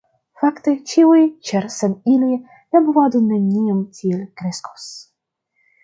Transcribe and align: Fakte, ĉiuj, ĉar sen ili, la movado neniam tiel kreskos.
Fakte, 0.43 0.71
ĉiuj, 0.91 1.19
ĉar 1.49 1.67
sen 1.75 1.93
ili, 2.15 2.39
la 2.77 2.83
movado 2.87 3.23
neniam 3.29 3.87
tiel 3.99 4.29
kreskos. 4.41 4.93